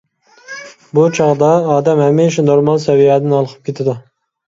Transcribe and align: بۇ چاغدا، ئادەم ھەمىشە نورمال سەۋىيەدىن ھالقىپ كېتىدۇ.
بۇ 0.99 1.03
چاغدا، 1.19 1.51
ئادەم 1.75 2.03
ھەمىشە 2.07 2.49
نورمال 2.51 2.83
سەۋىيەدىن 2.89 3.41
ھالقىپ 3.41 3.73
كېتىدۇ. 3.73 4.01